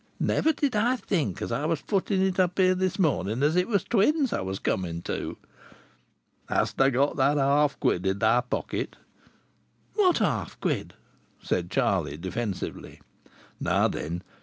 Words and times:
Never 0.19 0.51
did 0.51 0.75
I 0.75 0.95
think, 0.95 1.43
as 1.43 1.51
I 1.51 1.65
was 1.65 1.79
footing 1.79 2.23
it 2.25 2.39
up 2.39 2.57
here 2.57 2.73
this 2.73 2.97
morning, 2.97 3.43
as 3.43 3.55
it 3.55 3.67
was 3.67 3.83
twins 3.83 4.33
I 4.33 4.41
was 4.41 4.57
coming 4.57 5.03
to!" 5.03 5.37
"Hast 6.49 6.77
got 6.77 7.17
that 7.17 7.37
half 7.37 7.79
quid 7.79 8.07
in 8.07 8.17
thy 8.17 8.41
pocket?" 8.41 8.95
"What 9.93 10.17
half 10.17 10.59
quid?" 10.59 10.95
said 11.43 11.69
Charlie, 11.69 12.17
defensively. 12.17 12.99
"Now 13.59 13.87
then. 13.87 14.23